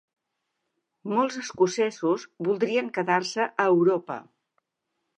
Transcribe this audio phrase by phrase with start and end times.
[1.11, 4.21] Molts escocesos voldrien quedar-se a Europa